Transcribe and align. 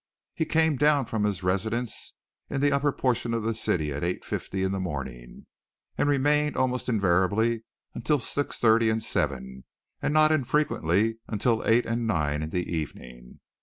He 0.33 0.45
came 0.45 0.77
down 0.77 1.05
from 1.05 1.25
his 1.25 1.43
residence 1.43 2.15
in 2.49 2.59
the 2.59 2.71
upper 2.71 2.91
portion 2.91 3.35
of 3.35 3.43
the 3.43 3.53
city 3.53 3.91
at 3.93 4.03
eight 4.03 4.25
fifty 4.25 4.63
in 4.63 4.71
the 4.71 4.79
morning 4.79 5.45
and 5.95 6.09
remained 6.09 6.57
almost 6.57 6.89
invariably 6.89 7.65
until 7.93 8.17
six 8.17 8.57
thirty 8.57 8.89
and 8.89 9.03
seven 9.03 9.63
and 10.01 10.11
not 10.11 10.31
infrequently 10.31 11.19
until 11.27 11.61
eight 11.67 11.85
and 11.85 12.07
nine 12.07 12.41
in 12.41 12.49
the 12.49 12.65
evening. 12.67 13.41